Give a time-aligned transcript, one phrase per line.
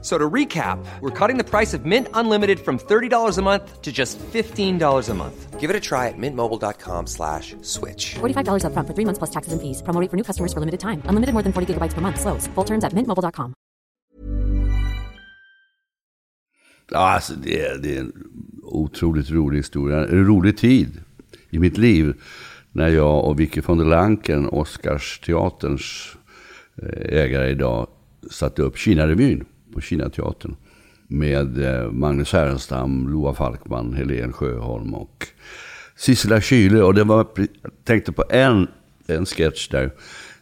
[0.00, 3.82] F- So to recap, we're cutting the price of Mint Unlimited from $30 a month
[3.82, 5.60] to just $15 a month.
[5.60, 8.14] Give it a try at mintmobile.com slash switch.
[8.20, 9.82] $45 upfront for three months plus taxes and fees.
[9.82, 11.02] Promo rate for new customers for limited time.
[11.08, 12.20] Unlimited more than 40 gigabytes per month.
[12.20, 12.46] Slows.
[12.54, 13.52] Full terms at mintmobile.com.
[16.90, 18.12] Ja, alltså det, är- det är en
[18.62, 19.98] otroligt rolig historia.
[20.08, 21.00] En rolig tid
[21.50, 22.14] i mitt liv.
[22.72, 26.16] När jag och Vicky von der Lanken, Oscarsteaterns
[26.82, 27.86] eh, ägare idag,
[28.30, 29.44] satte upp Kina-revyn
[29.74, 30.56] på Kinateatern.
[31.06, 35.28] Med eh, Magnus Härenstam, Loa Falkman, Helen Sjöholm och
[35.96, 36.82] Sissela Kyle.
[36.82, 37.48] Och det var, jag
[37.84, 38.68] tänkte på en,
[39.06, 39.90] en sketch där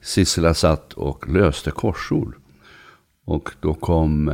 [0.01, 2.35] Sissela satt och löste korsord.
[3.25, 4.29] Och då kom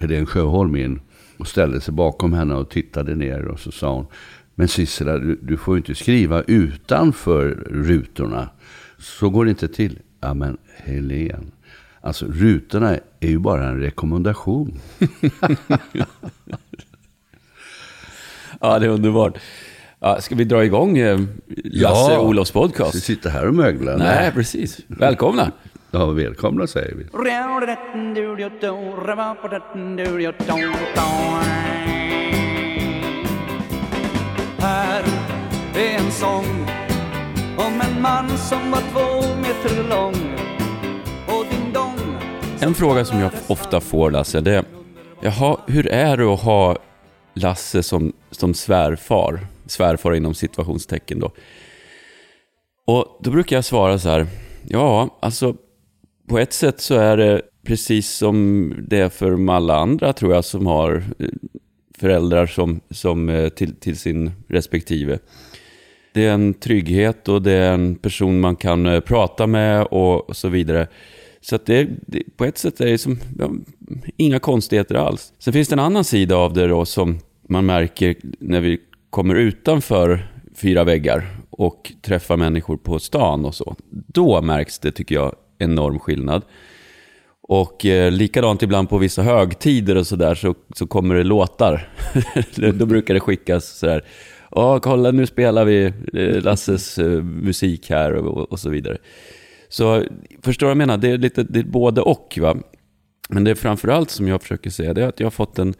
[0.00, 1.00] eh, Sjöholm in
[1.38, 4.06] och ställde sig bakom henne och tittade ner och så sa hon
[4.54, 8.50] Men Sissela, du, du får ju inte skriva utanför rutorna.
[8.98, 9.98] Så går det inte till.
[10.20, 11.52] Ja men Helen
[12.00, 14.78] alltså rutorna är ju bara en rekommendation.
[18.60, 19.38] Ja, det är underbart.
[20.00, 21.18] Ja, ska vi dra igång eh,
[21.64, 22.20] Lasse Ja.
[22.20, 23.02] Olofs podcast?
[23.04, 23.96] sitter här och möglar.
[23.96, 24.80] Nej, precis.
[24.86, 25.52] Välkomna.
[25.90, 27.06] Ja, välkomna säger vi.
[34.58, 35.04] Här
[35.76, 36.66] är en sång
[37.56, 40.37] om en man som var två meter lång
[42.60, 44.64] en fråga som jag ofta får, Lasse, det är
[45.22, 46.76] Jaha, hur är det att ha
[47.34, 49.46] Lasse som, som svärfar?
[49.66, 51.32] Svärfar inom situationstecken då.
[52.86, 54.26] Och då brukar jag svara så här.
[54.68, 55.56] Ja, alltså
[56.28, 60.44] på ett sätt så är det precis som det är för alla andra tror jag
[60.44, 61.28] som har eh,
[61.98, 65.18] föräldrar som, som eh, till, till sin respektive.
[66.14, 70.36] Det är en trygghet och det är en person man kan eh, prata med och
[70.36, 70.86] så vidare.
[71.40, 73.50] Så att det, det, på ett sätt är det som, ja,
[74.16, 75.32] inga konstigheter alls.
[75.38, 77.18] Sen finns det en annan sida av det då som
[77.48, 83.76] man märker när vi kommer utanför fyra väggar och träffar människor på stan och så.
[83.90, 86.42] Då märks det, tycker jag, enorm skillnad.
[87.40, 91.88] Och eh, likadant ibland på vissa högtider och sådär så, så kommer det låtar.
[92.72, 94.04] Då brukar det skickas sådär.
[94.50, 98.98] Ja, kolla nu spelar vi eh, Lasses eh, musik här och, och så vidare.
[99.68, 100.04] Så
[100.42, 100.96] förstår du vad jag menar?
[100.98, 102.38] Det är lite det är både och.
[102.40, 102.56] Va?
[103.28, 105.74] Men det är framförallt som jag försöker säga, det är att jag har fått en,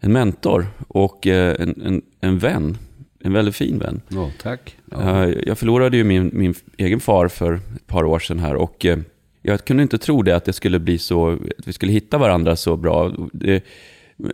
[0.00, 2.78] en mentor och eh, en, en, en vän.
[3.24, 4.00] En väldigt fin vän.
[4.08, 4.76] Ja, tack.
[4.90, 5.24] Ja.
[5.26, 8.86] Eh, Jag förlorade ju min, min egen far för ett par år sedan här och
[8.86, 8.98] eh,
[9.42, 12.56] jag kunde inte tro det att det skulle bli så, att vi skulle hitta varandra
[12.56, 13.12] så bra.
[13.32, 13.64] Det,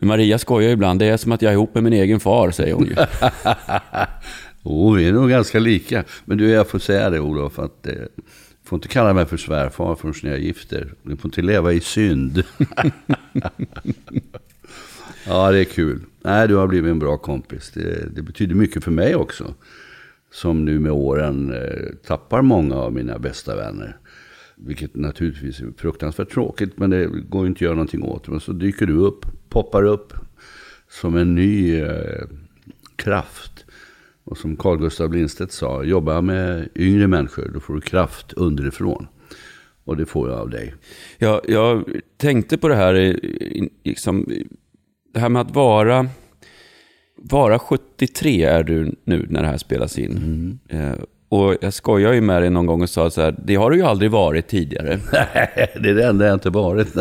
[0.01, 2.75] Maria skojar ibland, det är som att jag är ihop med min egen far, säger
[2.75, 2.95] hon ju.
[4.63, 6.05] Oh, vi är nog ganska lika.
[6.25, 7.93] Men du, jag får säga det Olof, att eh,
[8.67, 10.95] får inte kalla mig för svärfar förrän jag är gifter.
[11.03, 12.43] Du får inte leva i synd.
[15.27, 16.01] ja, det är kul.
[16.23, 17.71] Nej, du har blivit en bra kompis.
[17.75, 19.55] Det, det betyder mycket för mig också.
[20.33, 23.97] Som nu med åren eh, tappar många av mina bästa vänner.
[24.57, 28.29] Vilket naturligtvis är fruktansvärt tråkigt, men det går inte att göra någonting åt.
[28.29, 30.13] Men så dyker du upp, poppar upp
[30.89, 32.25] som en ny eh,
[32.97, 33.56] kraft.
[34.27, 39.07] Och som Carl Gustaf Lindstedt sa, jobba med yngre människor, då får du kraft underifrån.
[39.85, 40.75] Och det får jag av dig.
[41.19, 41.85] Jag, jag
[42.17, 43.21] tänkte på det här,
[43.85, 44.29] liksom,
[45.15, 46.09] det här med att vara,
[47.17, 50.59] vara 73 är du nu när det här spelas in.
[50.69, 50.95] Eh,
[51.29, 53.77] och jag skojar ju med dig någon gång och sa så här, det har du
[53.77, 55.01] ju aldrig varit tidigare.
[55.83, 56.89] det är det enda jag inte varit.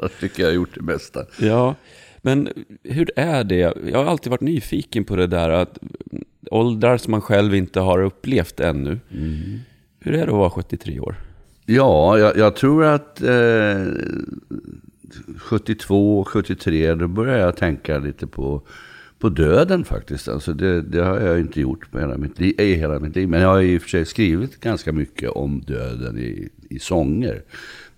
[0.00, 1.24] jag tycker jag har gjort det bästa.
[1.40, 1.74] Ja,
[2.22, 2.48] men
[2.82, 3.74] hur är det?
[3.90, 5.78] Jag har alltid varit nyfiken på det där att
[6.50, 8.98] åldrar som man själv inte har upplevt ännu.
[10.00, 11.16] Hur är det att vara 73 år?
[11.66, 13.86] Ja, jag, jag tror att eh,
[15.36, 18.62] 72, 73, då börjar jag tänka lite på,
[19.18, 20.28] på döden faktiskt.
[20.28, 23.28] Alltså det, det har jag inte gjort med hela mitt, liv, i hela mitt liv.
[23.28, 27.42] Men jag har i och för sig skrivit ganska mycket om döden i, i sånger.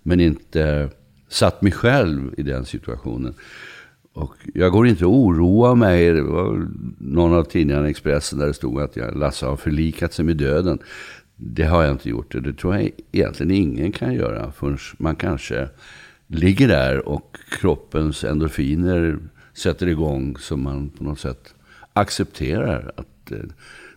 [0.03, 0.89] Men inte
[1.29, 3.33] satt mig själv i den situationen.
[4.13, 6.13] Och jag går inte att oroa mig.
[6.13, 6.67] Det var
[6.97, 10.79] någon av tidningarna, Expressen, där det stod att jag, Lasse har förlikat sig med döden.
[11.35, 12.43] Det har jag inte gjort.
[12.43, 15.69] Det tror jag egentligen ingen kan göra förrän man kanske
[16.27, 19.17] ligger där och kroppens endorfiner
[19.53, 21.53] sätter igång så man på något sätt
[21.93, 23.37] accepterar att eh,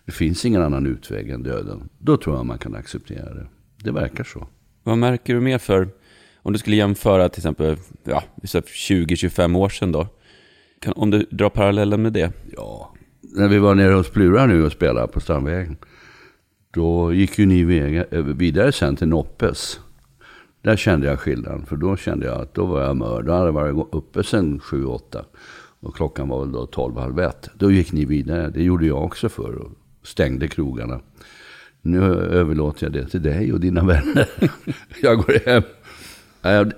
[0.05, 1.89] det finns ingen annan utväg än döden.
[1.99, 3.47] Då tror jag man kan acceptera det.
[3.83, 4.47] Det verkar så.
[4.83, 5.89] Vad märker du mer för,
[6.47, 10.07] om du skulle jämföra till exempel ja, 20-25 år sedan då.
[10.79, 12.31] Kan, om du drar parallellen med det.
[12.55, 15.77] Ja, när vi var nere hos Plura nu och spelade på Strandvägen.
[16.71, 17.77] Då gick ju ni
[18.11, 19.79] eh, vidare sen till Noppes.
[20.61, 21.65] Där kände jag skillnaden.
[21.65, 23.21] För då kände jag att då var jag mör.
[23.21, 25.25] Då hade jag varit uppe sen 7-8.
[25.79, 27.49] Och klockan var väl då 12, halv ett.
[27.53, 28.49] Då gick ni vidare.
[28.49, 29.71] Det gjorde jag också för och
[30.03, 30.99] stängde krogarna.
[31.81, 34.29] Nu överlåter jag det till dig och dina vänner.
[35.01, 35.63] jag går hem.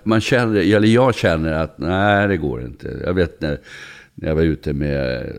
[0.04, 3.02] Man känner, eller jag känner att nej, det går inte.
[3.06, 3.58] Jag vet när,
[4.16, 5.32] när jag var ute med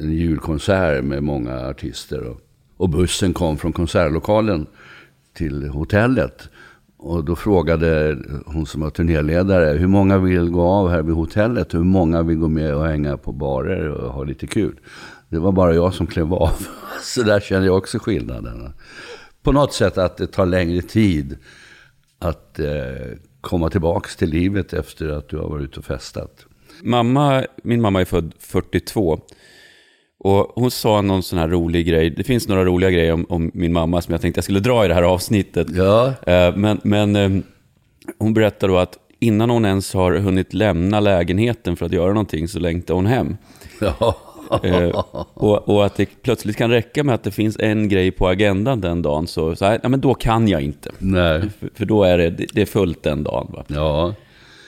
[0.00, 2.22] en julkonsert med många artister.
[2.22, 2.40] Och,
[2.76, 4.66] och bussen kom från konsertlokalen
[5.34, 6.48] till hotellet.
[6.96, 11.74] Och då frågade hon som var turnéledare, hur många vill gå av här vid hotellet?
[11.74, 14.74] Hur många vill gå med och hänga på barer och ha lite kul?
[15.28, 16.66] Det var bara jag som klev av.
[17.02, 18.72] Så där känner jag också skillnaden.
[19.42, 21.36] På något sätt att det tar längre tid
[22.18, 26.46] att eh, komma tillbaka till livet efter att du har varit ute och festat.
[26.82, 29.20] Mamma, min mamma är född 42.
[30.18, 32.10] Och hon sa någon sån här rolig grej.
[32.10, 34.84] Det finns några roliga grejer om, om min mamma som jag tänkte jag skulle dra
[34.84, 35.66] i det här avsnittet.
[35.70, 36.14] Ja.
[36.26, 37.30] Eh, Men, men eh,
[38.18, 42.48] hon berättar då att innan hon ens har hunnit lämna lägenheten för att göra någonting
[42.48, 43.36] så längtar hon hem.
[43.80, 44.16] Ja.
[44.62, 45.04] Eh,
[45.34, 48.80] och, och att det plötsligt kan räcka med att det finns en grej på agendan
[48.80, 50.90] den dagen, så, så här, ja, men då kan jag inte.
[50.98, 51.40] Nej.
[51.40, 53.50] För, för då är det, det är fullt den dagen.
[53.52, 53.64] Va?
[53.66, 54.14] Ja.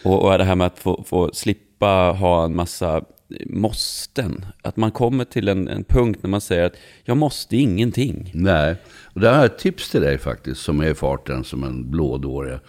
[0.05, 3.05] Och, och det här med att få, få slippa ha en massa
[3.47, 4.47] måsten.
[4.63, 8.31] Att man kommer till en, en punkt när man säger att jag måste ingenting.
[8.35, 8.77] Nej.
[9.15, 11.91] Och där har jag ett tips till dig faktiskt, som är i farten som en
[11.91, 12.61] blådåre.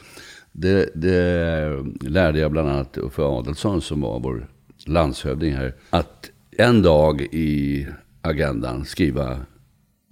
[0.51, 4.47] Det, det lärde jag bland annat Uffe Adelsson, som var vår
[4.85, 5.73] landshövding här.
[5.89, 7.87] Att en dag i
[8.21, 9.39] agendan skriva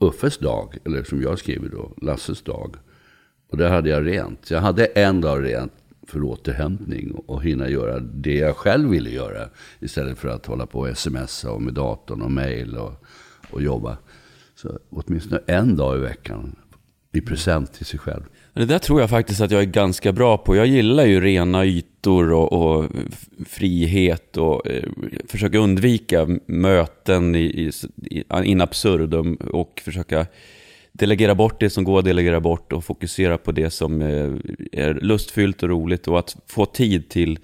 [0.01, 2.75] Uffes dag, eller som jag skriver då, Lasses dag.
[3.49, 4.51] Och där hade jag rent.
[4.51, 5.73] Jag hade en dag rent
[6.07, 9.49] för återhämtning och hinna göra det jag själv ville göra.
[9.79, 13.05] Istället för att hålla på och smsa och med datorn och mail och,
[13.51, 13.97] och jobba.
[14.55, 16.55] Så åtminstone en dag i veckan
[17.11, 18.23] i present till sig själv.
[18.55, 20.55] Det där tror jag faktiskt att jag är ganska bra på.
[20.55, 22.91] Jag gillar ju rena ytor och, och
[23.45, 24.83] frihet och eh,
[25.27, 27.71] försöka undvika möten i, i,
[28.11, 30.25] i, in absurdum och försöka
[30.91, 34.31] delegera bort det som går att delegera bort och fokusera på det som eh,
[34.71, 37.39] är lustfyllt och roligt och att få tid till,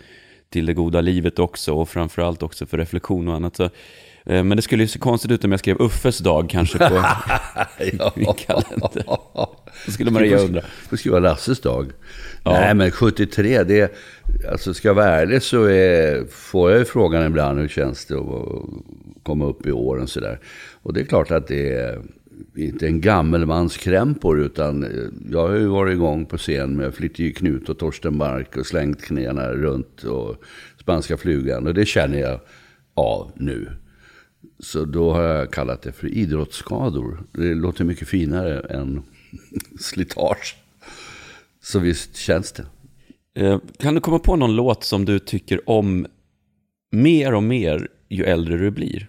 [0.49, 3.55] till det goda livet också och framförallt också för reflektion och annat.
[3.55, 3.69] Så, eh,
[4.29, 6.95] men det skulle ju se konstigt ut om jag skrev Uffes dag kanske på
[8.15, 9.03] min kalender.
[9.85, 10.61] Då skulle Maria undra.
[10.89, 11.91] Får skriva Lasses dag.
[12.43, 12.51] Ja.
[12.51, 13.93] Nej, men 73, det...
[14.51, 18.15] Alltså ska jag vara ärlig så är, får jag ju frågan ibland hur känns det
[18.15, 18.63] att
[19.23, 20.39] komma upp i åren sådär.
[20.81, 22.01] Och det är klart att det är
[22.55, 24.89] inte en gammelmanskrämpor utan eh,
[25.31, 29.01] jag har ju varit igång på scen med Flitte Knut och Torsten Bark och slängt
[29.01, 30.35] knäna runt och
[30.81, 31.67] Spanska flugan.
[31.67, 32.39] Och det känner jag
[32.93, 33.69] av nu.
[34.59, 37.23] Så då har jag kallat det för idrottsskador.
[37.31, 39.01] Det låter mycket finare än
[39.79, 40.57] slitage.
[41.61, 42.65] Så visst känns det.
[43.45, 46.07] Eh, Kan du komma på någon låt som du tycker om
[46.91, 49.07] mer och mer ju äldre du blir?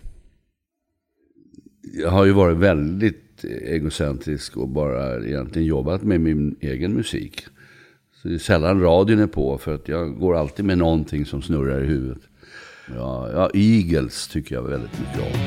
[1.94, 7.40] Jag har ju varit väldigt egocentrisk och bara egentligen jobbat med min egen musik.
[8.22, 11.42] Så det är sällan radion är på för att jag går alltid med någonting som
[11.42, 12.22] snurrar i huvudet.
[12.96, 15.40] Ja, ja Eagles tycker jag väldigt mycket om.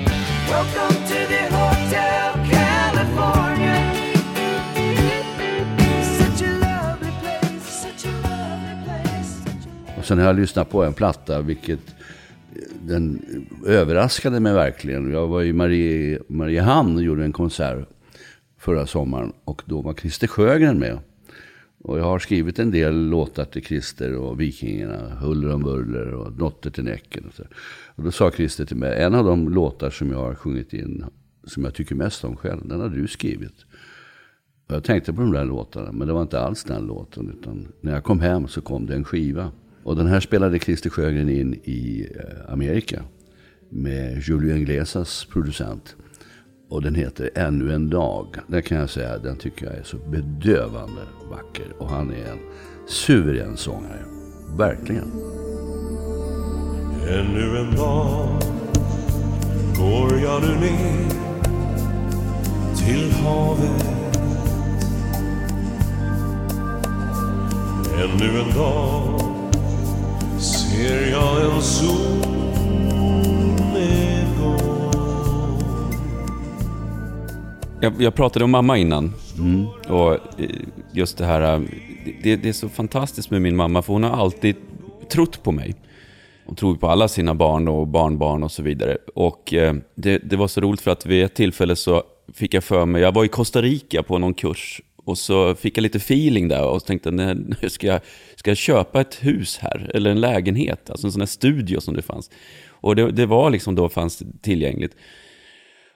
[0.50, 3.94] Welcome to the Hotel California.
[9.98, 11.80] Och sen har jag lyssnat på en platta, vilket
[12.82, 13.26] den
[13.66, 15.12] överraskade mig verkligen.
[15.12, 17.88] Jag var i Marie, Mariehamn och gjorde en konsert
[18.60, 19.34] förra sommaren.
[19.46, 21.00] Och då var Christer Sjögren med.
[21.84, 25.16] Och jag har skrivit en del låtar till Christer och Vikingarna.
[25.16, 27.26] Huller om buller och Dotter till Näcken.
[27.28, 27.44] Och, så.
[27.96, 31.06] och då sa Christer till mig, en av de låtar som jag har sjungit in,
[31.44, 33.66] som jag tycker mest om själv, den har du skrivit.
[34.68, 37.36] Och jag tänkte på de där låtarna, men det var inte alls den låten.
[37.40, 39.52] Utan när jag kom hem så kom det en skiva.
[39.84, 43.04] Och den här spelade Christer Sjögren in i eh, Amerika.
[43.70, 45.96] Med Julio Iglesias producent.
[46.74, 48.28] Och den heter Ännu en dag.
[48.48, 51.74] Den kan jag säga, den tycker jag är så bedövande vacker.
[51.78, 52.40] Och han är en
[52.88, 54.06] suverän sångare.
[54.58, 55.12] Verkligen.
[57.10, 58.42] Ännu en dag
[59.78, 61.10] går jag nu ner
[62.76, 63.86] till havet
[68.04, 69.22] Ännu en dag
[70.40, 72.33] ser jag en sol
[77.84, 79.14] Jag, jag pratade om mamma innan.
[79.90, 80.50] Och eh,
[80.94, 81.62] just det här, eh,
[82.24, 84.56] det, det är så fantastiskt med min mamma, för hon har alltid
[85.12, 85.76] trott på mig.
[86.46, 88.98] Hon tror på alla sina barn och barnbarn och så vidare.
[89.16, 92.64] Och eh, det, det var så roligt för att vid ett tillfälle så fick jag
[92.64, 95.98] för mig, jag var i Costa Rica på någon kurs och så fick jag lite
[95.98, 98.02] feeling där och tänkte, nej, nu ska jag,
[98.36, 99.92] ska jag köpa ett hus här?
[99.94, 100.90] Eller en lägenhet?
[100.90, 102.30] Alltså en sån här studio som det fanns.
[102.70, 104.96] Och det, det var liksom då fanns tillgängligt.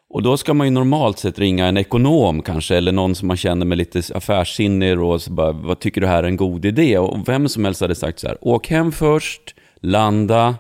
[0.10, 3.38] Och då ska man ju normalt sett ringa en ekonom kanske, eller någon som man
[3.38, 6.98] känner med lite affärssinne och så bara, vad tycker du här är en god idé?
[6.98, 10.56] Och vem som helst hade sagt så här, åk hem först, landa,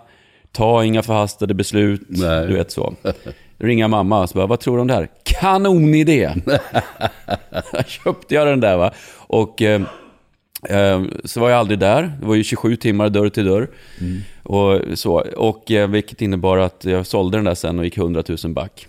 [0.51, 2.47] ta inga förhastade beslut, Nej.
[2.47, 2.93] du vet så.
[3.57, 5.09] Ringa mamma och så bara, vad tror du om det här?
[5.23, 6.29] Kanonidé!
[7.87, 8.91] köpte jag den där va.
[9.15, 9.81] Och eh,
[10.69, 12.17] eh, så var jag aldrig där.
[12.21, 13.69] Det var ju 27 timmar dörr till dörr.
[14.43, 15.13] Och, så.
[15.37, 18.87] och eh, vilket innebar att jag sålde den där sen och gick 100 000 back.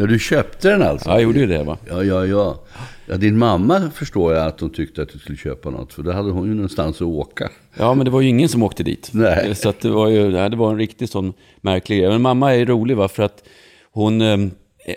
[0.00, 1.08] Ja, du köpte den alltså?
[1.08, 1.78] Ja, jag gjorde ju det va.
[1.88, 2.60] Ja, ja, ja.
[3.06, 3.16] ja.
[3.16, 5.92] Din mamma förstår jag att hon tyckte att du skulle köpa något.
[5.92, 7.50] För då hade hon ju någonstans att åka.
[7.78, 9.10] Ja, men det var ju ingen som åkte dit.
[9.12, 9.54] Nej.
[9.54, 12.08] Så det var ju det var en riktigt sån märklig grej.
[12.08, 13.44] Men mamma är rolig va, för att
[13.92, 14.38] hon, eh,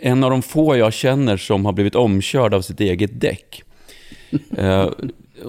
[0.01, 3.63] en av de få jag känner som har blivit omkörd av sitt eget däck.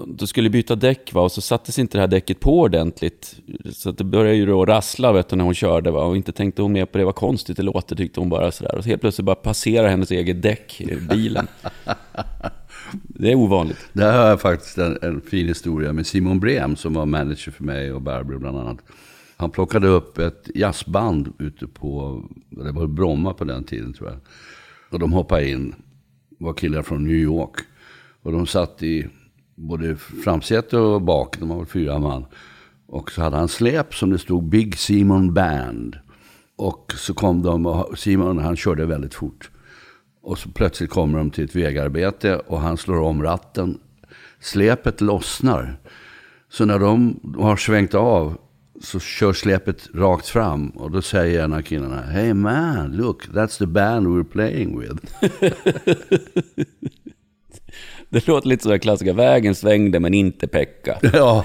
[0.07, 3.35] då skulle byta däck va, och så sattes inte det här däcket på ordentligt.
[3.73, 6.31] Så att det började ju då rassla vet du, när hon körde va, och inte
[6.31, 8.75] tänkte hon mer på det, vad konstigt det låter tyckte hon bara sådär.
[8.75, 11.47] Och så helt plötsligt bara passerar hennes eget däck i bilen.
[13.03, 13.89] Det är ovanligt.
[13.93, 17.63] Där har jag faktiskt en, en fin historia med Simon Brem som var manager för
[17.63, 18.77] mig och Barbro bland annat.
[19.37, 24.19] Han plockade upp ett jazzband ute på, det var Bromma på den tiden tror jag.
[24.89, 25.75] Och de hoppade in,
[26.39, 27.55] var killar från New York.
[28.21, 29.07] Och de satt i
[29.55, 32.25] både framsäte och bak, de var väl fyra man.
[32.87, 35.97] Och så hade han släp som det stod Big Simon Band.
[36.55, 39.49] Och så kom de och Simon han körde väldigt fort.
[40.21, 43.79] Och så plötsligt kommer de till ett vägarbete och han slår om ratten.
[44.39, 45.77] Släpet lossnar.
[46.49, 48.37] Så när de har svängt av
[48.81, 50.69] så kör släpet rakt fram.
[50.69, 54.95] Och då säger en av killarna, Hey man, look, that's the band we're playing with.
[58.09, 60.99] Det låter lite sådär klassiska, vägen svängde men inte Pekka.
[61.13, 61.43] ja.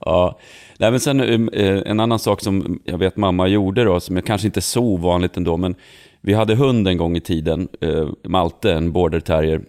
[0.00, 0.38] Ja,
[0.78, 4.20] Nej, men sen eh, en annan sak som jag vet mamma gjorde då, som är
[4.20, 5.74] kanske inte är så ovanligt ändå, men
[6.20, 9.60] vi hade hund en gång i tiden, eh, Malte, en border terrier,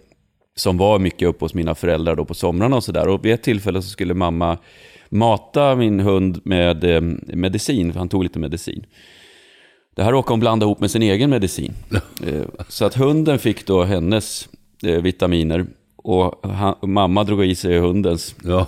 [0.56, 3.08] som var mycket uppe hos mina föräldrar då på somrarna och sådär.
[3.08, 4.58] Och vid ett tillfälle så skulle mamma
[5.08, 7.00] mata min hund med eh,
[7.34, 8.86] medicin, för han tog lite medicin.
[10.00, 11.74] Det här råkade hon blanda ihop med sin egen medicin.
[12.26, 14.48] Eh, Så att hunden fick då hennes
[14.82, 15.66] eh, vitaminer
[15.96, 18.34] och han, mamma drog i sig hundens.
[18.44, 18.66] ja.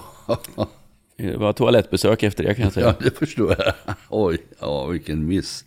[1.17, 2.87] Det var toalettbesök efter det kan jag säga.
[2.87, 3.73] ja, det förstår jag.
[4.09, 5.65] Oj, ja, vilken miss.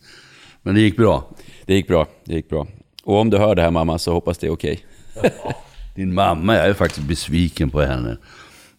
[0.62, 1.30] Men det gick bra.
[1.66, 2.68] Det gick bra, det gick bra.
[3.04, 4.80] Och om du hör det här mamma så hoppas det är okej.
[5.96, 8.18] Din mamma, jag är faktiskt besviken på henne.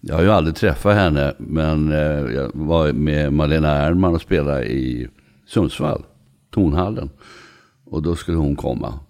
[0.00, 4.64] Jag har ju aldrig träffat henne, men eh, jag var med Malena Ernman och spelade
[4.66, 5.08] i
[5.46, 6.04] Sundsvall,
[6.56, 7.10] Tonhallen.
[7.84, 9.00] Och då skulle hon komma.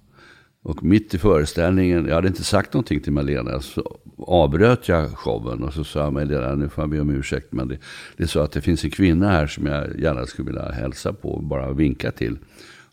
[0.63, 5.63] Och mitt i föreställningen, jag hade inte sagt någonting till Malena, så avbröt jag showen
[5.63, 7.79] och så sa jag Malena, nu får jag be om ursäkt, men det,
[8.17, 11.13] det är så att det finns en kvinna här som jag gärna skulle vilja hälsa
[11.13, 12.39] på och bara vinka till.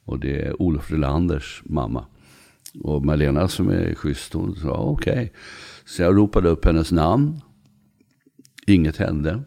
[0.06, 2.06] Och det är Olof Rylanders mamma.
[2.82, 5.34] Och Malena som är schysst, hon sa okej.
[5.86, 7.42] Så jag ropade upp hennes namn.
[8.68, 9.44] Inget hände.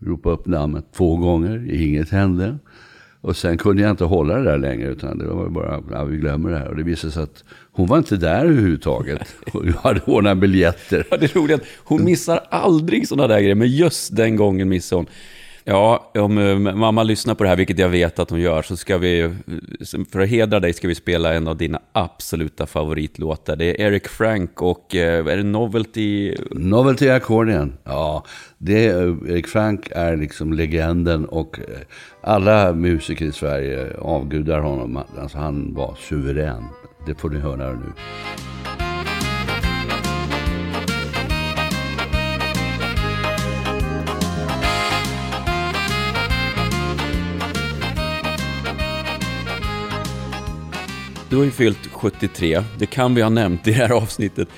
[0.00, 2.58] Ropade upp namnet två gånger, inget hände.
[3.24, 6.16] Och sen kunde jag inte hålla det där längre, utan det var bara, ja, vi
[6.16, 6.68] glömmer det här.
[6.68, 9.34] Och det visade sig att hon var inte där överhuvudtaget.
[9.52, 11.06] Och jag hade ordnat biljetter.
[11.10, 14.68] Ja, det är roligt att hon missar aldrig sådana där grejer, men just den gången
[14.68, 15.06] missade hon.
[15.66, 18.76] Ja, om eh, mamma lyssnar på det här, vilket jag vet att hon gör, så
[18.76, 19.30] ska vi, eh,
[20.12, 23.56] för att hedra dig, ska vi spela en av dina absoluta favoritlåtar.
[23.56, 26.34] Det är Eric Frank och, eh, är det Novelty?
[26.50, 27.72] Novelty Accordion.
[27.84, 28.24] Ja,
[28.58, 31.58] det, Eric Frank är liksom legenden och
[32.20, 34.98] alla musiker i Sverige avgudar honom.
[35.18, 36.64] Alltså han var suverän.
[37.06, 37.92] Det får ni höra nu.
[51.34, 54.48] Du har ju fyllt 73, det kan vi ha nämnt i det här avsnittet.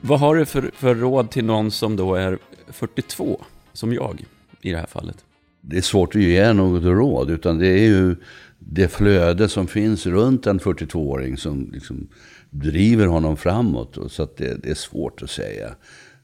[0.00, 2.38] Vad har du för, för råd till någon som då är
[2.68, 4.24] 42, som jag
[4.62, 5.24] i det här fallet?
[5.60, 8.16] Det är svårt att ge något råd, utan det är ju
[8.58, 12.08] det flöde som finns runt en 42-åring som liksom
[12.50, 13.96] driver honom framåt.
[13.96, 15.74] Och så att det, det är svårt att säga.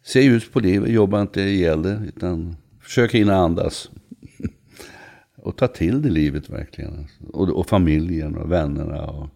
[0.04, 3.90] Se ut på livet, jobba inte ihjäl det, utan försök hinna andas.
[5.36, 7.06] och ta till det livet verkligen.
[7.32, 9.06] Och, och familjen och vännerna.
[9.06, 9.28] Och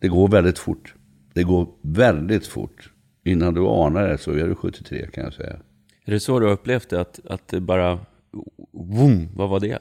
[0.00, 0.94] det går väldigt fort.
[1.34, 2.92] Det går väldigt fort.
[3.24, 5.56] Innan du anar det så är du 73 kan jag säga.
[6.04, 7.00] Är det så du har upplevt det?
[7.00, 7.98] Att, att det bara...
[8.72, 9.78] Boom, vad var det?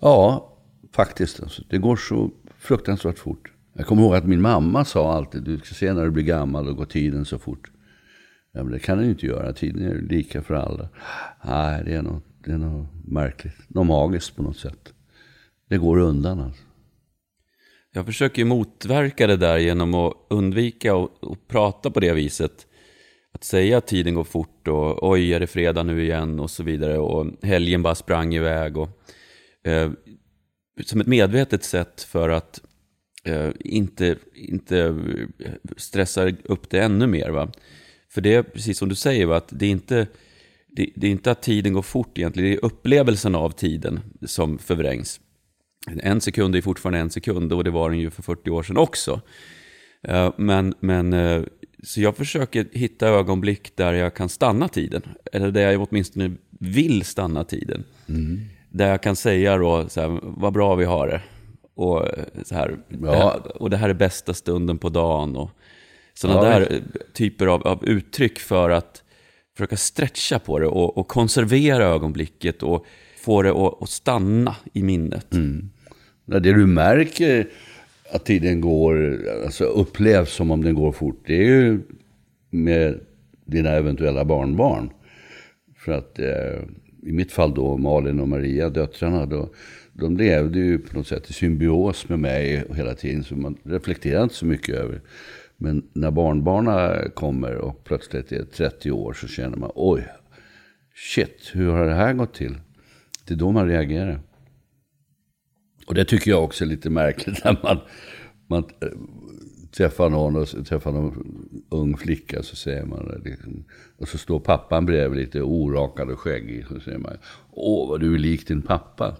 [0.00, 0.52] Ja,
[0.92, 1.42] faktiskt.
[1.42, 1.62] Alltså.
[1.68, 3.52] Det går så fruktansvärt fort.
[3.72, 6.68] Jag kommer ihåg att min mamma sa alltid, du ska se när du blir gammal
[6.68, 7.70] och går tiden så fort.
[8.52, 10.88] Ja, men det kan den ju inte göra, tiden är lika för alla.
[11.44, 14.92] Nej, det är något, det är något märkligt, något magiskt på något sätt.
[15.68, 16.62] Det går undan alltså.
[17.92, 22.66] Jag försöker ju motverka det där genom att undvika att prata på det viset.
[23.32, 26.62] Att säga att tiden går fort och oj, är det fredag nu igen och så
[26.62, 28.76] vidare och helgen bara sprang iväg.
[28.76, 28.88] Och,
[29.64, 29.90] eh,
[30.84, 32.60] som ett medvetet sätt för att
[33.24, 34.96] eh, inte, inte
[35.76, 37.30] stressa upp det ännu mer.
[37.30, 37.52] Va?
[38.10, 39.36] För det är precis som du säger, va?
[39.36, 40.06] att det är, inte,
[40.68, 44.58] det, det är inte att tiden går fort egentligen, det är upplevelsen av tiden som
[44.58, 45.20] förvrängs.
[46.02, 48.76] En sekund är fortfarande en sekund och det var den ju för 40 år sedan
[48.76, 49.20] också.
[50.02, 51.42] Eh, men, men, eh,
[51.82, 55.02] så jag försöker hitta ögonblick där jag kan stanna tiden.
[55.32, 57.84] Eller där jag åtminstone vill stanna tiden.
[58.08, 58.40] Mm.
[58.70, 61.20] Där jag kan säga då, så här, vad bra vi har det.
[61.74, 63.32] Och, eh, så här, Ja.
[63.54, 65.36] och det här är bästa stunden på dagen.
[65.36, 65.50] Och
[66.14, 69.02] sådana Ja, där typer av, av uttryck för att
[69.56, 72.86] försöka stretcha på det och, och konservera ögonblicket och
[73.20, 75.34] få det att, att stanna i minnet.
[75.34, 75.70] Mm.
[76.28, 77.48] När det du märker
[78.12, 81.80] att tiden går, alltså upplevs som om den går fort, det är ju
[82.50, 83.00] med
[83.44, 84.90] dina eventuella barnbarn.
[85.76, 86.58] För att eh,
[87.02, 89.50] i mitt fall då Malin och Maria, döttrarna, då,
[89.92, 93.24] de levde ju på något sätt i symbios med mig hela tiden.
[93.24, 95.00] Så man reflekterar inte så mycket över.
[95.56, 100.06] Men när barnbarnen kommer och plötsligt är 30 år så känner man, oj,
[101.14, 102.54] shit, hur har det här gått till?
[103.24, 104.20] Det är då man reagerar.
[105.88, 107.78] Och det tycker jag också är lite märkligt när man,
[108.46, 108.88] man eh,
[109.76, 113.64] träffar någon och träffar någon ung flicka så säger man liksom,
[113.98, 116.66] och så står pappan bredvid lite orakad och skäggig.
[116.66, 117.16] Så säger man,
[117.50, 119.16] åh vad du är lik din pappa.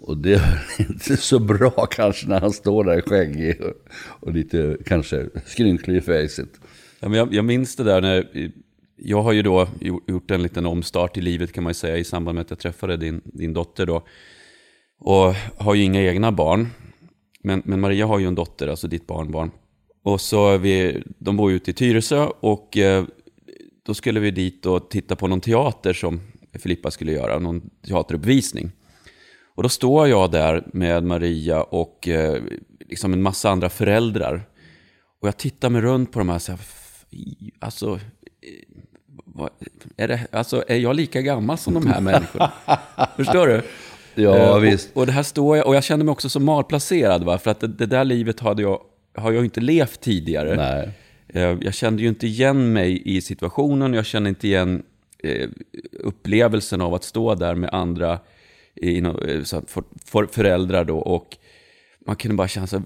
[0.00, 3.74] Och det är inte så bra kanske när han står där skäggig och,
[4.20, 6.60] och lite kanske skrynklig i facet.
[7.00, 8.50] Ja, men jag, jag minns det där när,
[8.96, 9.68] jag har ju då
[10.06, 12.58] gjort en liten omstart i livet kan man ju säga i samband med att jag
[12.58, 14.06] träffade din, din dotter då.
[14.98, 16.68] Och har ju inga egna barn.
[17.42, 19.50] Men, men Maria har ju en dotter, alltså ditt barnbarn.
[20.02, 23.04] Och så är vi, de bor ute i Tyresö och eh,
[23.86, 26.20] då skulle vi dit och titta på någon teater som
[26.58, 28.70] Filippa skulle göra, någon teateruppvisning.
[29.54, 32.42] Och då står jag där med Maria och eh,
[32.80, 34.42] liksom en massa andra föräldrar.
[35.20, 36.60] Och jag tittar mig runt på de här, så här
[37.58, 37.98] alltså, eh,
[39.24, 39.50] vad,
[39.96, 42.52] är, det, alltså, är jag lika gammal som de här människorna?
[43.16, 43.62] Förstår du?
[44.14, 44.90] Ja, Eh, visst.
[44.92, 47.38] Och, och det här står jag, och jag känner mig också så malplacerad, va?
[47.38, 48.80] för att det, det där livet hade jag,
[49.14, 50.56] har jag inte levt tidigare.
[50.56, 50.90] Nej.
[51.28, 54.82] Eh, Jag kände ju inte igen mig i situationen, jag kände inte igen
[55.18, 55.48] eh,
[56.00, 58.18] upplevelsen av att stå där med andra
[59.44, 61.36] så för, för, föräldrar då och
[62.06, 62.82] man kunde bara känna så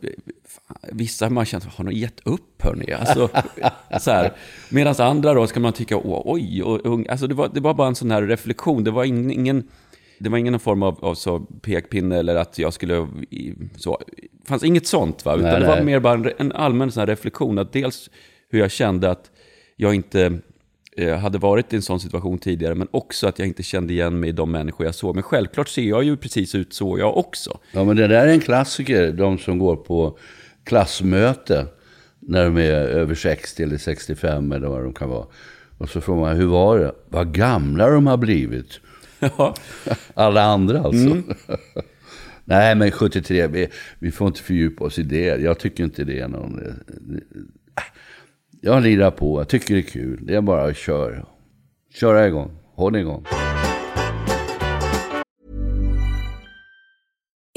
[0.93, 2.93] vissa man känner, har de gett upp hörni?
[2.93, 3.29] Alltså,
[4.01, 4.33] så här.
[4.71, 7.88] Medan andra då ska man tycka, oj, och, och, alltså det var, det var bara
[7.88, 9.69] en sån här reflektion, det var ingen, ingen
[10.18, 13.09] det var ingen form av, av så pekpinne eller att jag skulle...
[13.76, 14.00] Så,
[14.42, 15.35] det fanns inget sånt, va?
[15.35, 15.85] utan Nej, det var nej.
[15.85, 17.59] mer bara en, en allmän sån reflektion.
[17.59, 18.11] Att dels
[18.50, 19.31] hur jag kände att
[19.76, 20.38] jag inte
[20.96, 24.20] eh, hade varit i en sån situation tidigare, men också att jag inte kände igen
[24.20, 25.14] mig i de människor jag såg.
[25.14, 27.59] Men självklart ser jag ju precis ut så jag också.
[27.72, 30.18] Ja, men det där är en klassiker, de som går på
[30.64, 31.66] klassmöte
[32.20, 35.26] när de är över 60 eller 65 eller vad de kan vara.
[35.78, 36.94] Och så frågar man, hur var det?
[37.09, 38.81] Vad gamla de har blivit.
[39.20, 39.54] Ja.
[40.14, 41.16] Alla andra alltså.
[42.44, 45.24] Nej, men 73, vi, vi får inte fördjupa oss i det.
[45.40, 46.59] Jag tycker inte det är någon...
[46.62, 47.83] eh, eh,
[48.61, 50.18] Jag lirar på, jag tycker det är kul.
[50.22, 51.26] Det är bara att köra.
[51.94, 53.24] Köra igång, håll igång.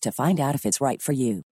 [0.00, 1.42] to find out if it's right for you.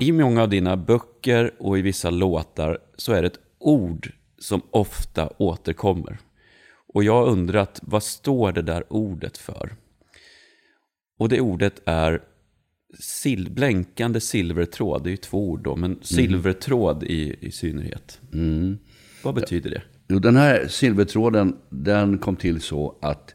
[0.00, 4.62] I många av dina böcker och i vissa låtar så är det ett ord som
[4.70, 6.18] ofta återkommer.
[6.94, 9.76] Och jag har undrat, vad står det där ordet för?
[11.18, 12.22] Och det ordet är
[13.20, 15.04] sil blänkande silvertråd.
[15.04, 18.20] Det är ju två ord då, men silvertråd i, i synnerhet.
[19.22, 19.82] Vad betyder det?
[20.08, 23.34] Jo, den här silvertråden, den kom till så att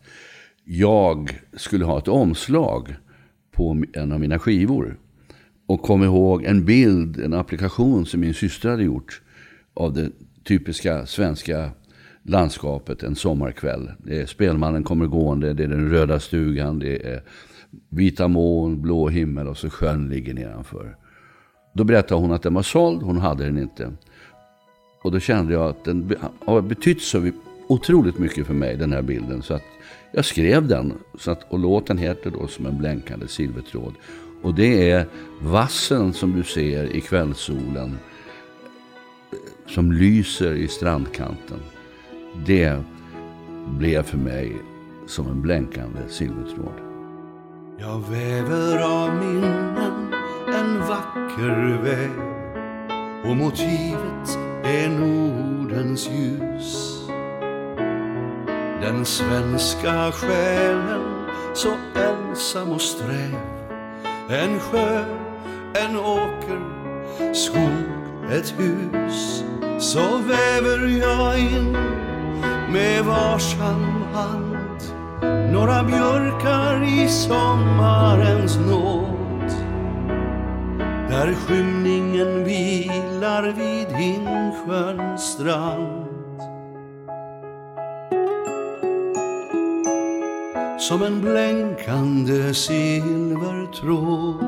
[0.66, 2.96] jag skulle ha ett omslag
[3.52, 4.98] på en av mina skivor.
[5.68, 9.22] Och kom ihåg en bild, en applikation som min syster hade gjort
[9.74, 10.12] av det
[10.44, 11.70] typiska svenska
[12.24, 13.92] landskapet en sommarkväll.
[13.98, 17.24] Det är spelmannen kommer gående, det är den röda stugan, det är
[17.90, 20.98] vita moln, blå himmel och så sjön ligger nedanför.
[21.74, 23.92] Då berättade hon att den var såld, hon hade den inte.
[25.04, 27.32] Och då kände jag att den har betytt så
[27.68, 29.42] otroligt mycket för mig, den här bilden.
[29.44, 29.64] Så att
[30.12, 30.94] jag skrev den.
[31.20, 33.94] Så att, och låten heter då Som en blänkande silvertråd.
[34.42, 35.08] Och det är
[35.42, 37.98] vassen som du ser i kvällssolen.
[39.32, 41.60] Eh, som lyser i strandkanten.
[42.46, 42.84] Det
[43.78, 44.56] blev för mig
[45.08, 46.74] som en blänkande silvertråd.
[47.80, 50.14] Jag väver av minnen
[50.48, 52.36] en vacker väv
[53.30, 56.95] och motivet är Nordens ljus.
[58.82, 63.36] Den svenska själen så ensam och sträv.
[64.30, 65.06] En sjö,
[65.74, 66.62] en åker,
[67.34, 69.44] skog, ett hus.
[69.80, 71.72] Så väver jag in
[72.72, 74.56] med varsam hand
[75.56, 79.52] några björkar i sommarens nåd.
[81.10, 86.05] Där skymningen vilar vid Hinsjöns strand.
[90.88, 94.46] Som en blänkande silvertråd.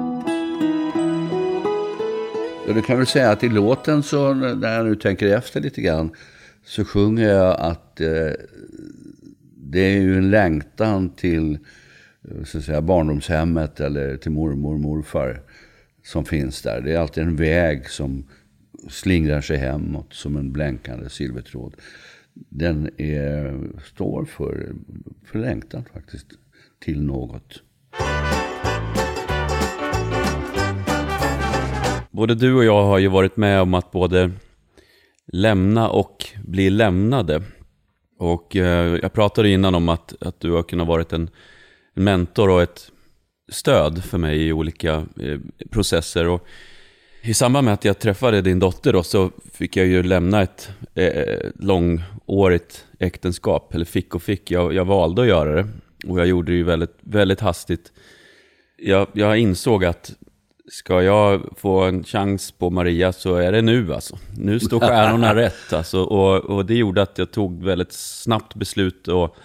[2.67, 6.12] Du kan väl säga att i låten så, när jag nu tänker efter lite grann,
[6.65, 8.32] så sjunger jag att eh,
[9.56, 14.80] det är ju en längtan till eh, så att säga, barndomshemmet eller till mormor och
[14.80, 15.41] morfar
[16.04, 16.82] som finns där.
[16.82, 18.26] Det är alltid en väg som
[18.89, 21.76] slingrar sig hemåt som en blänkande silvertråd.
[22.50, 24.76] Den är, står för,
[25.26, 26.28] för längtan faktiskt
[26.80, 27.63] till något.
[32.12, 34.32] Både du och jag har ju varit med om att både
[35.28, 37.43] lämna och bli lämnade.
[38.19, 41.30] Och eh, jag pratade innan om att, att du har kunnat vara en,
[41.93, 42.91] mentor och ett
[43.52, 46.28] stöd för mig i olika eh, processer.
[46.28, 46.47] Och
[47.21, 50.69] i samband med att jag träffade din dotter då, så fick jag ju lämna ett
[50.95, 53.73] eh, långårigt äktenskap.
[53.73, 55.67] Eller fick och fick, jag, jag valde att göra det.
[56.08, 57.91] Och jag gjorde det ju väldigt, väldigt hastigt.
[58.77, 60.13] Jag, jag insåg att
[60.71, 64.17] ska jag få en chans på Maria så är det nu alltså.
[64.38, 66.03] Nu står stjärnorna rätt alltså.
[66.03, 69.08] Och, och det gjorde att jag tog väldigt snabbt beslut.
[69.08, 69.36] Och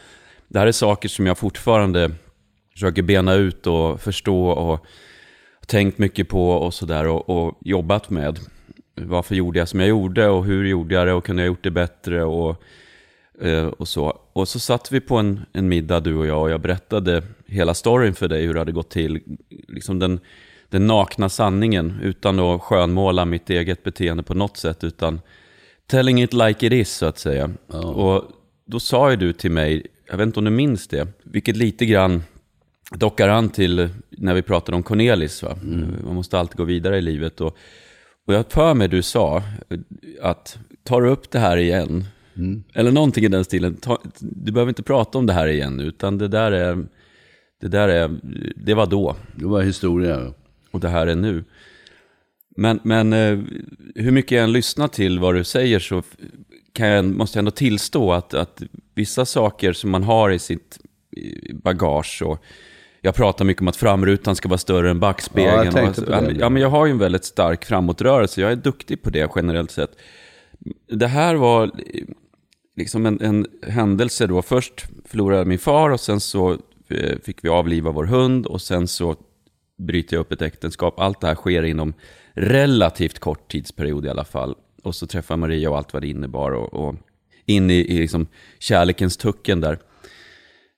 [0.48, 2.10] det här är saker som jag fortfarande
[2.72, 4.86] försöker bena ut och förstå och
[5.72, 8.38] tänkt mycket på och sådär och, och jobbat med.
[8.94, 11.64] Varför gjorde jag som jag gjorde och hur gjorde jag det och kunde jag gjort
[11.64, 12.62] det bättre och,
[13.40, 14.18] eh, och så.
[14.32, 17.74] Och så satt vi på en, en middag du och jag och jag berättade hela
[17.74, 19.20] storyn för dig hur det hade gått till.
[19.68, 20.20] Liksom den,
[20.68, 25.20] den nakna sanningen utan att skönmåla mitt eget beteende på något sätt utan
[25.86, 27.50] telling it like it is så att säga.
[27.68, 28.24] Och
[28.64, 31.86] då sa ju du till mig, jag vet inte om du minns det, vilket lite
[31.86, 32.22] grann
[32.98, 35.42] dockar an till när vi pratade om Cornelis.
[35.42, 35.56] Va?
[36.04, 37.40] Man måste alltid gå vidare i livet.
[37.40, 37.56] Och,
[38.26, 39.42] och jag för mig du sa
[40.22, 42.04] att tar du upp det här igen,
[42.74, 46.18] eller någonting i den stilen, ta, du behöver inte prata om det här igen, utan
[46.18, 46.86] det där är,
[47.60, 48.10] det där är,
[48.56, 49.16] det var då.
[49.34, 50.32] Det var historia.
[50.70, 51.44] Och det här är nu.
[52.56, 53.38] Men, men eh,
[53.94, 56.02] hur mycket jag än lyssnar till vad du säger så
[56.72, 58.62] kan jag, måste jag ändå tillstå att, att
[58.94, 60.78] vissa saker som man har i sitt
[61.16, 62.44] eh, bagage och
[63.04, 65.54] jag pratar mycket om att framrutan ska vara större än backspegeln.
[65.54, 66.36] Ja, jag tänkte på det.
[66.38, 68.40] ja, men jag har ju en väldigt stark framåtrörelse.
[68.40, 69.90] Jag är duktig på det generellt sett.
[70.88, 71.70] Det här var...
[72.76, 74.42] liksom en, en händelse då.
[74.42, 76.52] Först förlorade jag min far och sen så
[76.88, 79.16] eh, fick vi avliva vår hund och sen så
[79.78, 81.00] bryter jag upp ett äktenskap.
[81.00, 81.94] Allt det här sker inom
[82.34, 84.54] relativt kort tidsperiod i alla fall.
[84.82, 86.94] Och så träffar Maria och allt vad det innebar och, och
[87.46, 88.26] in i, i liksom
[88.58, 89.78] kärlekens tucken där.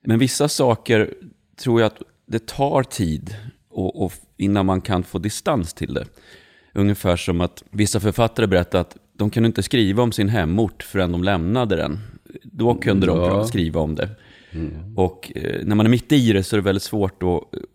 [0.06, 1.14] Men vissa saker
[1.56, 3.34] tror jag att det tar tid
[3.70, 6.04] och, och innan man kan få distans till det.
[6.74, 11.12] Ungefär som att vissa författare berättar att de kunde inte skriva om sin hemort förrän
[11.12, 11.98] de lämnade den.
[12.42, 13.44] Då kunde de Ja.
[13.44, 14.08] skriva om det.
[14.96, 17.28] Och eh, när man är mitt i det så är det väldigt svårt att,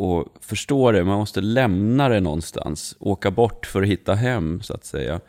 [0.06, 1.04] att förstå det.
[1.04, 2.96] Man måste lämna det någonstans.
[3.00, 5.20] Åka bort för att hitta hem, så att säga.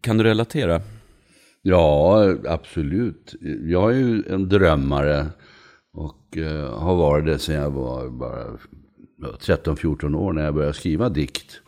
[0.00, 0.80] Kan du relatera?
[1.62, 3.34] Ja, absolut.
[3.66, 5.26] Jag är ju en drömmare
[6.34, 8.58] och eh, har varit det sedan jag var bara
[9.38, 11.60] 13-14 år när jag började skriva dikt.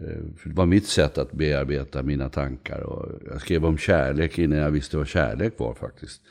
[0.00, 2.80] Eh, för det var mitt sätt att bearbeta mina tankar.
[2.80, 6.22] Och jag skrev om kärlek innan jag visste vad kärlek var faktiskt.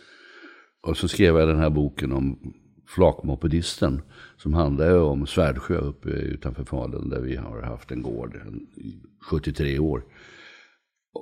[0.88, 2.54] Och så skrev jag den här boken om
[2.88, 4.02] flakmopedisten
[4.38, 8.36] som handlar om Svärdsjö uppe utanför Falun där vi har haft en gård
[8.76, 10.04] i 73 år.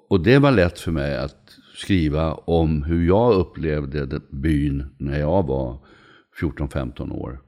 [0.09, 5.47] Och det var lätt för mig att skriva om hur jag upplevde byn när jag
[5.47, 5.79] var
[6.41, 7.41] 14-15 år.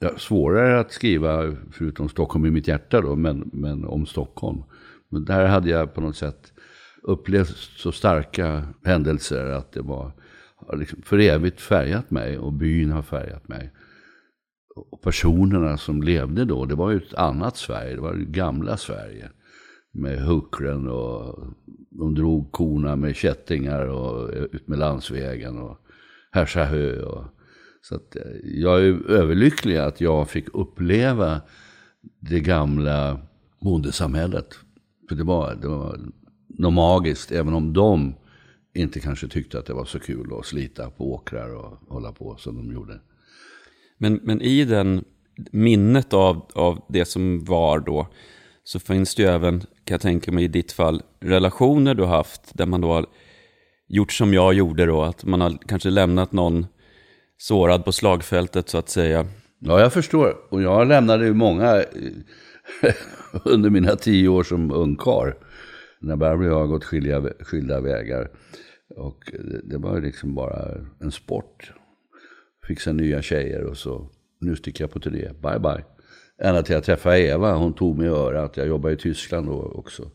[0.00, 4.62] Det är svårare att skriva, förutom Stockholm i mitt hjärta då, men, men om Stockholm.
[5.08, 6.52] Men där hade jag på något sätt
[7.02, 10.12] upplevt så starka händelser att det var
[10.72, 13.72] liksom för evigt färgat mig och byn har färgat mig.
[14.90, 18.76] Och personerna som levde då, det var ju ett annat Sverige, det var det gamla
[18.76, 19.30] Sverige
[19.92, 21.38] med huckren och
[21.90, 25.78] de drog korna med kättingar och ut med landsvägen och
[26.32, 27.02] härsa hö.
[27.02, 27.24] Och,
[27.88, 31.40] så att eh, jag är överlycklig att jag fick uppleva
[32.20, 33.20] det gamla
[33.60, 34.54] bondesamhället.
[35.08, 36.00] För det var, det var
[36.48, 38.14] något magiskt, även om de
[38.74, 42.36] inte kanske tyckte att det var så kul att slita på åkrar och hålla på
[42.36, 43.00] som de gjorde.
[43.98, 45.04] Men, men i den
[45.52, 48.08] minnet av, av det som var då,
[48.64, 52.16] så finns det ju även, kan jag tänka mig i ditt fall, relationer du har
[52.16, 53.06] haft där man då har
[53.88, 56.66] gjort som jag gjorde då, att man har kanske lämnat någon
[57.36, 59.26] sårad på slagfältet så att säga.
[59.58, 60.36] Ja, jag förstår.
[60.48, 62.94] Och jag lämnade ju många eh,
[63.44, 65.36] under mina tio år som ungkar.
[66.00, 68.30] När Barbro och jag har gått skilda, skilda vägar.
[68.96, 71.72] Och eh, det, det var ju liksom bara en sport.
[72.66, 75.84] Fixa nya tjejer och så, nu sticker jag på turné, bye bye.
[76.38, 78.56] Ända till jag träffade Eva, hon tog mig i örat.
[78.56, 80.10] Jag jobbade i Tyskland då också.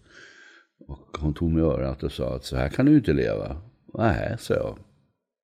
[0.87, 3.61] Och hon tog mig i örat och sa att så här kan du inte leva.
[3.93, 4.77] Nej, sa jag.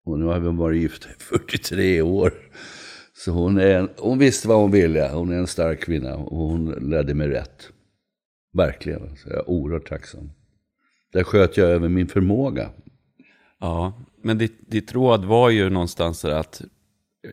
[0.06, 2.34] Och nu har vi varit gifta i 43 år.
[3.14, 5.10] Så hon, är en, hon visste vad hon ville.
[5.14, 7.70] Hon är en stark kvinna och hon ledde mig rätt.
[8.54, 9.16] Verkligen.
[9.16, 10.32] Så jag är oerhört tacksam.
[11.14, 12.70] Där sköt jag över min förmåga.
[13.60, 16.62] Ja, men ditt, ditt råd var ju någonstans så att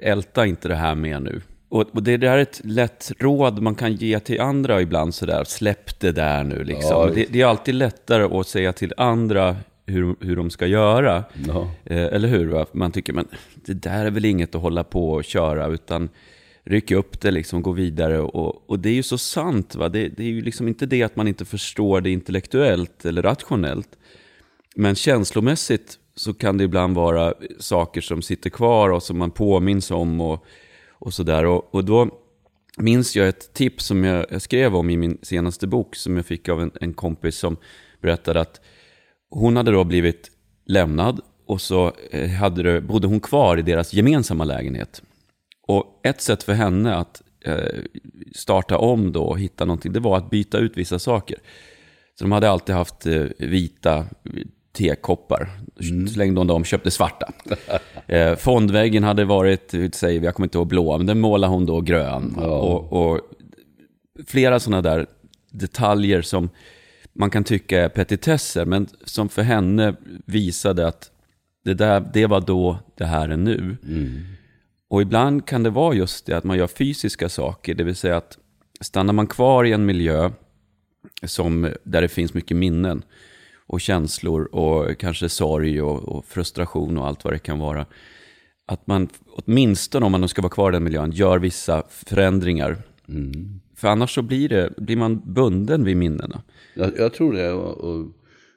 [0.00, 1.40] älta inte det här med nu.
[1.68, 5.44] Och, och det där är ett lätt råd man kan ge till andra ibland sådär,
[5.44, 6.90] släpp det där nu liksom.
[6.90, 9.56] Ja, det, det är alltid lättare att säga till andra
[9.92, 11.24] hur, hur de ska göra.
[11.46, 11.70] Ja.
[11.84, 12.66] Eh, eller hur?
[12.72, 16.08] Man tycker, men det där är väl inget att hålla på och köra, utan
[16.64, 18.20] rycka upp det liksom, gå vidare.
[18.20, 19.88] Och, och det är ju så sant, va?
[19.88, 23.98] Det, det är ju liksom inte det att man inte förstår det intellektuellt eller rationellt.
[24.76, 29.90] Men känslomässigt så kan det ibland vara saker som sitter kvar och som man påminns
[29.90, 30.44] om och,
[30.92, 31.46] och sådär.
[31.46, 32.10] Och, och då
[32.78, 36.26] minns jag ett tips som jag, jag skrev om i min senaste bok som jag
[36.26, 37.56] fick av en, en kompis som
[38.00, 38.60] berättade att
[39.32, 40.30] hon hade då blivit
[40.66, 45.02] lämnad och så eh, hade det, bodde hon kvar i deras gemensamma lägenhet.
[45.66, 47.80] Och ett sätt för henne att eh,
[48.34, 51.38] starta om då och hitta någonting, det var att byta ut vissa saker.
[52.18, 54.06] Så de hade alltid haft eh, vita
[54.72, 55.50] tekoppar.
[56.12, 57.32] Slängde hon dem, köpte svarta.
[58.06, 61.66] Eh, fondväggen hade varit, säger vi, jag kommer inte ihåg blå, men den målade hon
[61.66, 62.34] då grön.
[62.34, 63.20] Och, och
[64.26, 65.06] flera sådana där
[65.50, 66.50] detaljer som
[67.12, 69.94] man kan tycka är petitesser, men som för henne
[70.26, 71.10] visade att
[71.64, 73.76] det, där, det var då, det här är nu.
[74.88, 78.16] Och ibland kan det vara just det att man gör fysiska saker, det vill säga
[78.16, 78.38] att
[78.80, 80.30] stannar man kvar i en miljö
[81.22, 83.02] som, där det finns mycket minnen
[83.66, 87.86] och känslor och kanske sorg och, och frustration och allt vad det kan vara.
[88.66, 92.76] Att man åtminstone om man nu ska vara kvar i den miljön gör vissa förändringar.
[93.76, 96.42] För annars så blir, det, blir man bunden vid minnena.
[96.74, 97.52] Jag, jag tror det.
[97.52, 98.06] Och, och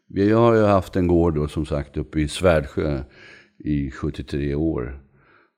[0.08, 3.04] vi har ju haft en gård då, som sagt uppe i Svärdsjö
[3.58, 5.02] i 73 år.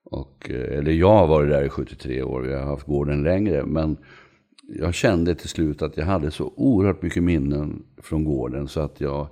[0.04, 3.66] Och, eh, eller jag har varit där i 73 år, jag har haft gården längre.
[3.66, 3.98] Men
[4.68, 9.02] jag kände till slut att jag hade så oerhört mycket minnen från gården så att
[9.02, 9.28] jag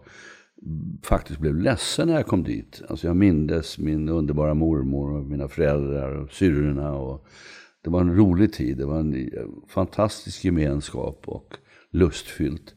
[1.04, 2.82] faktiskt blev ledsen när jag kom dit.
[2.90, 6.96] Alltså jag mindes min underbara mormor och mina föräldrar och syrrorna.
[6.96, 7.28] Och
[7.84, 8.78] det var en rolig tid.
[8.78, 9.32] Det var en
[9.68, 11.58] fantastisk gemenskap och
[11.92, 12.76] lustfyllt.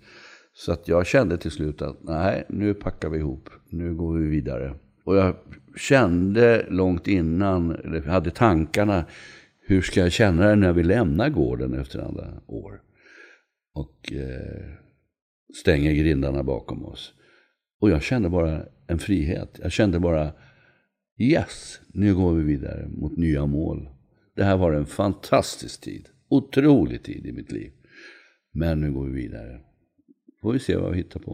[0.59, 3.51] Så att jag kände till slut att nej, nu packar vi ihop.
[3.69, 4.75] Nu går vi vidare.
[5.05, 5.37] Och jag
[5.77, 9.05] kände långt innan, eller hade tankarna,
[9.61, 12.83] hur ska jag känna det när vi lämnar gården efter andra år?
[13.75, 14.75] Och eh,
[15.61, 17.15] stänger grindarna bakom oss.
[17.81, 19.61] Och jag kände bara en frihet.
[19.63, 20.33] Jag kände bara,
[21.19, 23.89] yes, nu går vi vidare mot nya mål.
[24.37, 26.09] Det här var en fantastisk tid.
[26.29, 27.73] Otrolig tid i mitt liv.
[28.53, 29.61] Men nu går vi vidare.
[30.43, 31.33] Får vi se vad vi hittar på.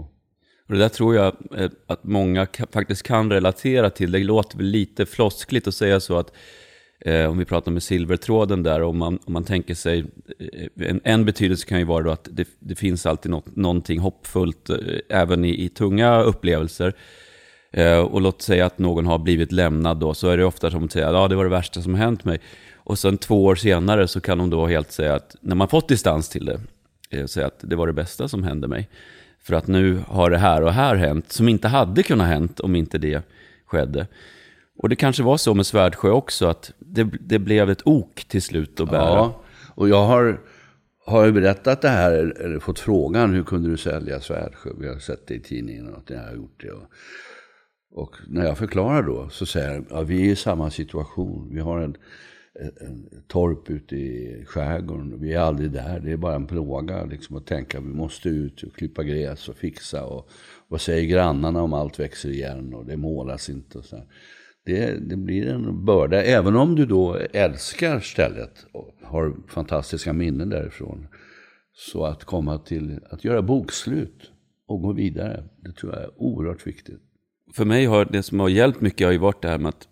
[0.67, 4.12] Och det där tror jag eh, att många faktiskt kan relatera till.
[4.12, 6.33] Det låter väl lite floskligt att säga så att
[7.01, 10.05] eh, om vi pratar med silvertråden där, om man, om man tänker sig,
[10.38, 13.99] eh, en, en betydelse kan ju vara då att det, det finns alltid något, någonting
[13.99, 16.95] hoppfullt, eh, även i, i tunga upplevelser.
[17.73, 20.85] Eh, och låt säga att någon har blivit lämnad då, så är det ofta som
[20.85, 22.40] att säga, ja det var det värsta som hänt mig.
[22.75, 25.88] Och sen två år senare så kan de då helt säga att, när man fått
[25.88, 26.61] distans till det,
[27.14, 28.88] eh, säga att det var det bästa som hände mig.
[29.42, 32.77] För att nu har det här och här hänt, som inte hade kunnat hänt om
[32.77, 33.22] inte det
[33.66, 34.07] skedde.
[34.77, 38.42] Och det kanske var så med Svärdsjö också, att det, det blev ett ok till
[38.42, 39.00] slut att bära.
[39.00, 39.40] Ja,
[39.74, 40.40] och jag har,
[41.07, 44.70] har ju berättat det här, eller fått frågan, hur kunde du sälja Svärdsjö?
[44.79, 46.70] Vi har sett det i tidningen och att jag har gjort det.
[46.70, 46.85] Och,
[47.92, 51.48] och när jag förklarar då, så säger jag, ja, vi är i samma situation.
[51.53, 51.96] Vi har en,
[53.27, 55.21] torp ute i skärgården.
[55.21, 56.01] Vi är aldrig där.
[56.01, 59.57] Det är bara en plåga liksom, att tänka vi måste ut och klippa gräs och
[59.57, 60.05] fixa.
[60.05, 60.31] Och
[60.69, 63.79] vad säger grannarna om allt växer igen och det målas inte.
[63.79, 64.07] Och så här.
[64.67, 70.49] Det, det blir en börda, även om du då älskar stället och har fantastiska minnen
[70.49, 71.07] därifrån.
[71.73, 74.31] Så att komma till att göra bokslut
[74.67, 77.01] och gå vidare, det tror jag är oerhört viktigt.
[77.55, 79.88] För mig har det som har hjälpt mycket har ju varit det här med att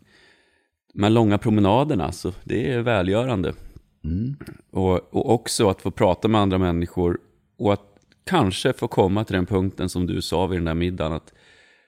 [0.93, 3.53] de här långa promenaderna, så det är välgörande.
[4.05, 4.37] Mm.
[4.71, 7.19] Och, och också att få prata med andra människor
[7.59, 7.81] och att
[8.25, 11.33] kanske få komma till den punkten som du sa vid den där middagen, att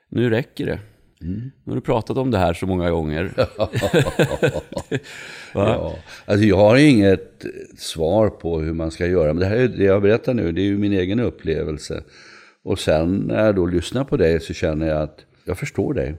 [0.09, 0.79] nu räcker det.
[1.21, 1.51] Mm.
[1.64, 3.33] Nu har du pratat om det här så många gånger.
[5.55, 5.97] ja.
[6.25, 7.45] alltså jag har inget
[7.79, 10.61] svar på hur man ska göra, men det här är det jag berättar nu, det
[10.61, 12.05] är ju min egen upplevelse.
[12.62, 16.17] Och sen när jag då lyssnar på dig så känner jag att jag förstår dig.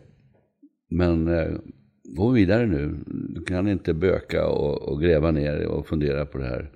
[0.89, 1.52] Men eh,
[2.08, 2.96] gå vidare nu.
[3.08, 6.72] Du kan inte böka och, och gräva ner och fundera på det här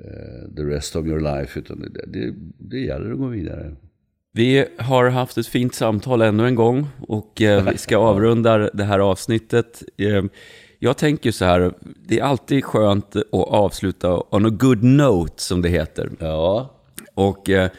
[0.00, 1.60] uh, the rest of your life.
[1.60, 3.76] Utan det, det, det gäller att gå vidare.
[4.34, 8.84] Vi har haft ett fint samtal ännu en gång och eh, vi ska avrunda det
[8.84, 9.82] här avsnittet.
[9.96, 10.24] Eh,
[10.78, 11.72] jag tänker så här,
[12.06, 16.10] det är alltid skönt att avsluta on a good note som det heter.
[16.18, 16.76] Ja.
[17.14, 17.70] Och eh,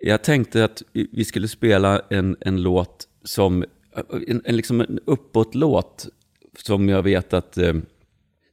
[0.00, 3.64] jag tänkte att vi skulle spela en, en låt som,
[4.26, 6.08] en, en, liksom en uppåtlåt
[6.58, 7.74] som jag vet att eh,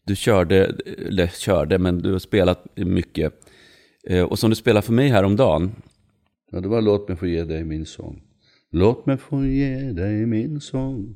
[0.06, 0.75] du körde,
[1.08, 3.34] eller körde, men du har spelat mycket.
[4.08, 5.71] Eh, och som du spelade för mig häromdagen.
[6.52, 8.21] Ja, det var Låt mig få ge dig min sång.
[8.71, 11.15] Låt mig få ge dig min sång.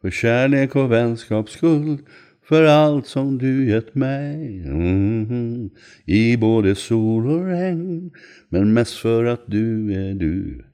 [0.00, 1.98] För kärlek och vänskaps skull.
[2.48, 4.62] För allt som du gett mig.
[4.64, 5.70] Mm,
[6.04, 8.10] I både sol och regn.
[8.48, 10.64] Men mest för att du är du.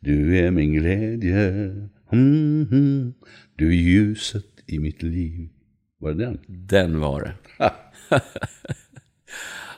[0.00, 1.72] Du är min glädje.
[2.12, 3.14] Mm,
[3.56, 5.48] du är ljuset i mitt liv.
[5.98, 6.38] Var det den?
[6.46, 7.32] Den var det.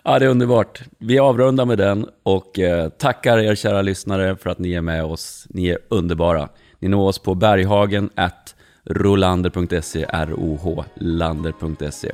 [0.05, 0.83] ja, det är underbart.
[0.99, 5.05] Vi avrundar med den och eh, tackar er kära lyssnare för att ni är med
[5.05, 5.47] oss.
[5.51, 6.49] Ni är underbara.
[6.79, 12.13] Ni når oss på berghagen at rolander.se, R-O-H, lander.se.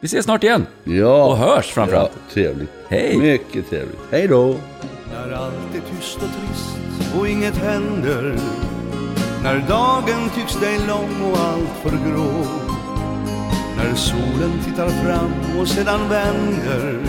[0.00, 0.66] Vi ses snart igen.
[0.84, 1.24] Ja.
[1.24, 2.12] Och hörs framförallt.
[2.14, 2.70] Ja, trevligt.
[2.88, 3.18] Hej.
[3.18, 4.00] Mycket trevligt.
[4.10, 4.56] Hej då.
[5.12, 8.38] När allt är tyst och trist och inget händer
[9.44, 12.46] när dagen tycks dig lång och allt för grå.
[13.76, 17.00] När solen tittar fram och sedan vänder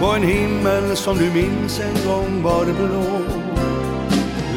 [0.00, 3.20] På en himmel som du minns en gång var blå.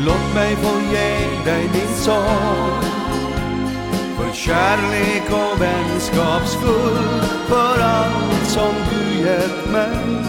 [0.06, 2.82] Låt mig få ge dig min sång
[4.18, 10.28] För kärlek och vänskaps skull För allt som du gett mig.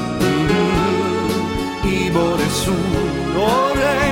[1.84, 4.07] I både sol och regn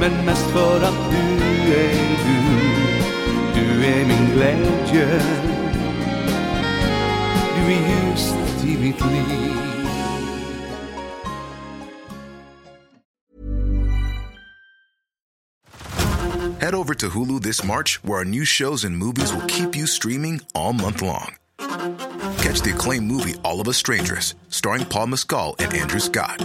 [0.00, 5.22] Men mest för att du är du Du är min glädje
[7.56, 9.56] Du är ljuset i mitt liv
[16.60, 19.86] Head over to Hulu this March, where our new shows and movies will keep you
[19.86, 21.36] streaming all month long.
[21.58, 26.44] Catch the acclaimed movie All of Us Strangers, starring Paul Mescal and Andrew Scott.